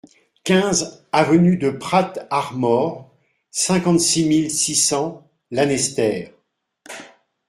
quinze 0.43 1.05
avenue 1.11 1.57
de 1.57 1.69
Prat 1.69 2.13
Ar 2.31 2.53
Mor, 2.57 3.11
cinquante-six 3.51 4.25
mille 4.25 4.49
six 4.49 4.73
cents 4.75 5.29
Lanester 5.51 6.33